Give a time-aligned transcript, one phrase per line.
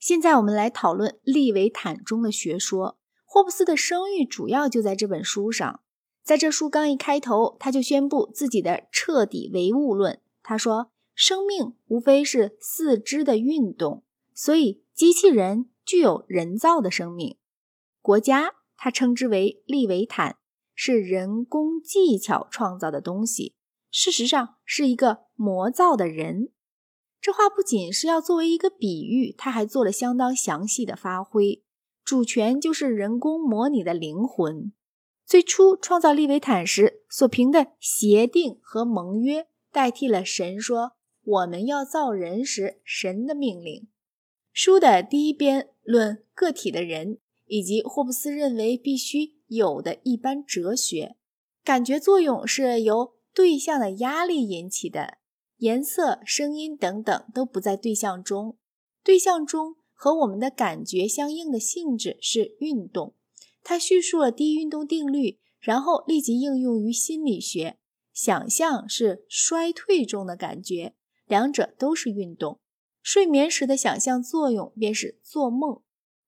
[0.00, 2.96] 现在我们来讨论利维坦中的学说。
[3.32, 5.82] 霍布斯的声誉主要就在这本书上。
[6.24, 10.20] 在这书刚一开头，他就宣布自己的彻底唯物论。
[10.42, 14.02] 他说：“生命无非是四肢的运动，
[14.34, 17.36] 所以机器人具有人造的生命。
[18.02, 20.38] 国家，他称之为利维坦，
[20.74, 23.54] 是人工技巧创造的东西，
[23.92, 26.50] 事实上是一个魔造的人。”
[27.20, 31.62] 这话不仅是要作为一个比喻，他还做了相当详细的发挥。
[32.02, 34.72] 主权就是人工模拟的灵魂。
[35.26, 43.86] 最初创造利维坦时所凭的协定和盟约，代替了神说我们要造人时神的命令。
[44.52, 51.14] 书的第一编论个体的人，以及霍布斯认为必须有的一般哲学。
[51.62, 55.18] 感觉作用是由对象的压力引起的。
[55.60, 58.56] 颜色、声音等等都不在对象中，
[59.04, 63.14] 对象中和我们的感觉相应的性质是运动。
[63.62, 67.76] 他叙述了第一运动定律，然后立即应用于心理学。
[68.10, 70.94] 想象是衰退中的感觉，
[71.26, 72.58] 两者都是运动。
[73.02, 75.82] 睡眠时的想象作用便是做梦。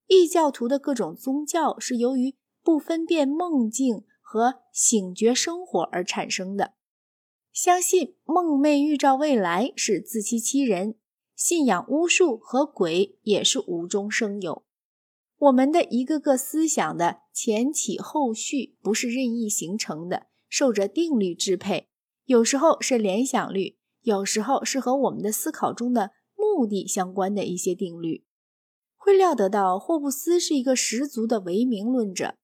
[0.09, 6.75] 异教徒的各种宗教是由于不分辨梦境和醒觉生活而产生的。
[7.53, 10.95] 相信梦寐预兆未来是自欺欺人，
[11.37, 14.65] 信仰巫术和鬼也是无中生有。
[15.37, 21.89] 我们的一个个思想的前起后续不是任意形成的，受着定律支配。
[22.25, 28.25] 有时候是联想律，有时候是和我们的思考中的目的相关的一些定律。
[28.97, 32.37] 会料得到霍布斯是一个十足的唯名论者。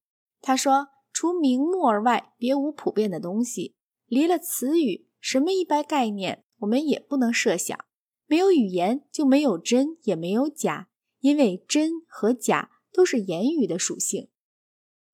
[0.43, 3.77] 他说：“除名目而外，别无普遍的东西。”
[4.09, 7.79] 离了词语，什么一般概念我们也不能设想。
[8.27, 10.89] 没有语言，就没有真，也没有假，
[11.21, 14.29] 因为真和假都是言语的属性。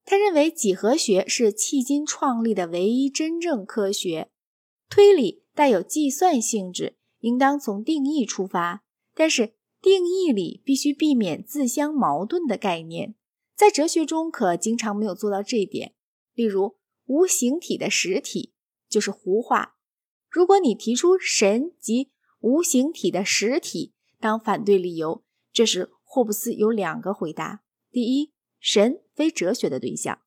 [0.04, 4.30] 他认为几何学是迄今创立的唯一真正科学。
[4.88, 8.84] 推理带有计算性质，应当从定义出发，
[9.14, 13.14] 但是定义里必须避免自相矛盾的概念。
[13.56, 15.94] 在哲学中，可经常没有做到这一点。
[16.34, 18.53] 例如，无形体的实体。
[18.94, 19.74] 就是胡话。
[20.30, 30.18] 如果你提出神及无形体的实体当反对理由，这时霍布斯有两个回答：第一，神非哲学的对象；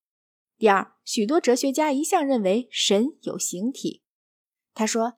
[0.57, 4.03] 第二，许多哲学家一向认为神有形体。
[4.73, 5.13] 他说，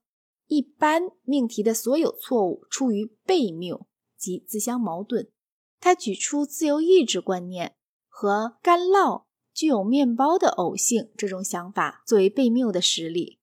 [0.45, 5.31] 一般命题的所有错误出于悖谬及自相矛盾。
[5.79, 7.75] 他举出自由意志观念
[8.07, 13.38] 和干酪具有面包的偶性这种想法作为悖谬的实例。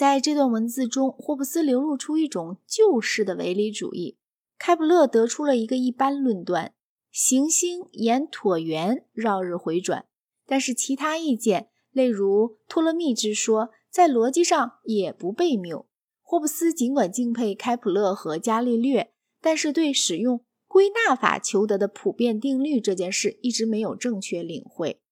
[0.00, 4.16] 在这段文字中，霍布斯流露出一种旧式的唯理主义。
[4.56, 6.72] 开普勒得出了一个一般论断：
[7.10, 10.06] 行星沿椭圆绕日回转。
[10.46, 15.86] 但是其他意见，例如托勒密之说，在逻辑上也不悖谬。
[16.22, 19.12] 霍布斯尽管敬佩开普勒和伽利略，
[19.42, 25.02] 但是对使用归纳法求得的普遍定律这件事一直没有正确领会。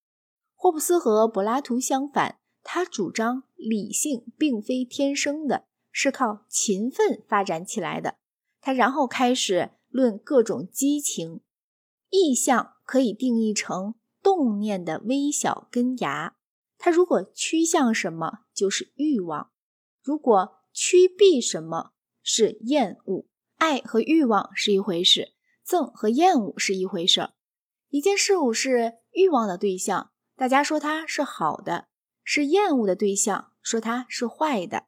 [0.54, 2.37] 霍布斯和柏拉图相反。
[2.62, 8.16] 他主张理性并非天生的，是靠勤奋发展起来的。
[8.60, 11.40] 他然后开始论各种激情，
[12.10, 16.36] 意象可以定义成动念的微小根芽。
[16.76, 19.50] 它如果趋向什么，就是欲望；
[20.02, 21.92] 如果趋避什么，
[22.22, 23.26] 是厌恶。
[23.56, 25.32] 爱和欲望是一回事，
[25.66, 27.30] 憎和厌恶是一回事。
[27.88, 31.88] 一件事物是欲望的对象，大家说它是好的。
[32.30, 34.84] 是厌恶的对象，说它是坏的，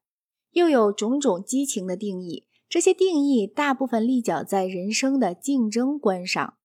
[0.50, 2.46] 又有种种激情的定义。
[2.68, 6.58] 这些定义大部分立脚在人生的竞争观上。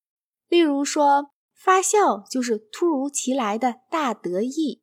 [0.50, 4.82] 例如说，发笑就是突如其来的大得意；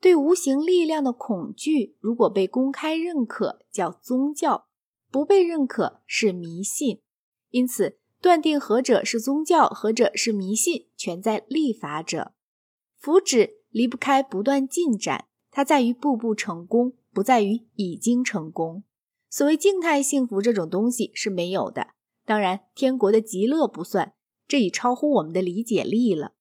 [0.00, 4.66] 对无形力量的恐惧，如果被公开认可，叫宗教；
[5.10, 7.02] 不被认可是迷信。
[7.50, 12.34] 因此，断定何者是宗教，何者是迷信，全在立法者。
[12.96, 13.63] 福祉。
[13.74, 18.84] 离不开不断进展，它在于步步成功，不在于已经成功。
[19.28, 21.88] 所谓静态幸福这种东西是没有的。
[22.24, 24.12] 当然，天国的极乐不算，
[24.46, 26.34] 这已超乎我们的理解力了。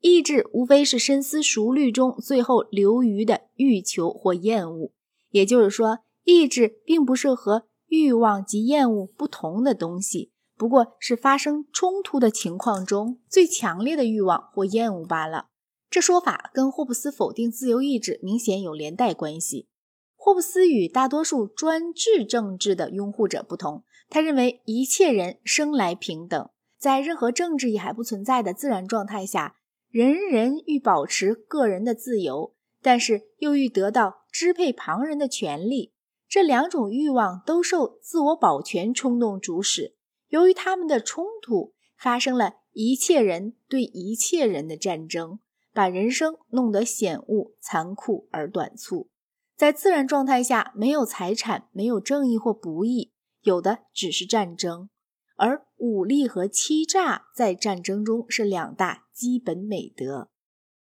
[0.00, 4.92] 意志无非是深思熟虑中最后留余的欲求或厌恶。
[5.30, 15.48] 也就是说，意志并不是和欲望及厌恶不同的东西，不过是发生冲突的情况中最强烈的欲望或厌恶罢了。
[15.90, 19.68] 这说法跟霍布斯否定自由意志明显有连带关系。
[20.14, 29.56] 霍布斯与大多数专制政治的拥护者不同，他认为一切人生来平等，在任何政治也还不存在的自然状态下，
[29.90, 35.92] 人人欲保持个人的自由，但是又欲得到支配旁人的权利。
[36.28, 39.96] 这两种欲望都受自我保全冲动主使，
[40.28, 45.40] 由于他们的冲突，发生了一切人对一切人的战争，
[45.72, 49.10] 把人生弄得险恶、残酷而短促。
[49.56, 53.12] 在自然状态下，没有财产，没有正义或不义，
[53.42, 54.88] 有的只是战争。
[55.36, 60.30] 而武力和欺诈在战争中是两大基本美德。